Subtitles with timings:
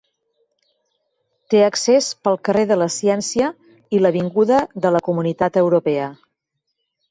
[1.53, 3.51] Té accés pel carrer de la Ciència
[3.97, 6.11] i l'avinguda de la Comunitat Europea.